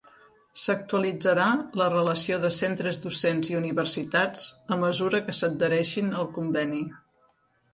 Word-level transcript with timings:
S'actualitzarà 0.59 1.49
la 1.81 1.89
relació 1.93 2.39
de 2.45 2.51
centres 2.55 2.99
docents 3.03 3.51
i 3.53 3.59
universitats 3.59 4.49
a 4.77 4.79
mesura 4.87 5.23
que 5.29 5.37
s'adhereixin 5.43 6.11
al 6.25 6.33
conveni. 6.41 6.83